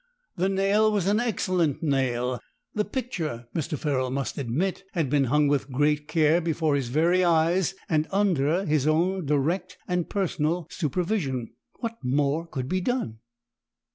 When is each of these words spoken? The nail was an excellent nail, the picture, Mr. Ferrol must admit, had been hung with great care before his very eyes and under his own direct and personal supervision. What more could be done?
The 0.35 0.49
nail 0.49 0.91
was 0.91 1.05
an 1.05 1.19
excellent 1.19 1.83
nail, 1.83 2.39
the 2.73 2.83
picture, 2.83 3.45
Mr. 3.53 3.77
Ferrol 3.77 4.09
must 4.09 4.39
admit, 4.39 4.83
had 4.93 5.11
been 5.11 5.25
hung 5.25 5.47
with 5.47 5.71
great 5.71 6.07
care 6.07 6.41
before 6.41 6.75
his 6.75 6.87
very 6.87 7.23
eyes 7.23 7.75
and 7.87 8.07
under 8.09 8.65
his 8.65 8.87
own 8.87 9.27
direct 9.27 9.77
and 9.87 10.09
personal 10.09 10.67
supervision. 10.71 11.51
What 11.81 11.99
more 12.03 12.47
could 12.47 12.67
be 12.67 12.81
done? 12.81 13.19